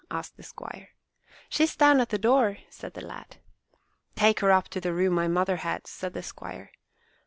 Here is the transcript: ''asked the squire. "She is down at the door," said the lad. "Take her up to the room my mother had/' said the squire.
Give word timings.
''asked 0.09 0.35
the 0.35 0.41
squire. 0.41 0.89
"She 1.47 1.63
is 1.65 1.75
down 1.75 2.01
at 2.01 2.09
the 2.09 2.17
door," 2.17 2.57
said 2.71 2.95
the 2.95 3.05
lad. 3.05 3.37
"Take 4.15 4.39
her 4.39 4.49
up 4.49 4.67
to 4.69 4.81
the 4.81 4.93
room 4.95 5.13
my 5.13 5.27
mother 5.27 5.57
had/' 5.57 5.85
said 5.85 6.13
the 6.13 6.23
squire. 6.23 6.71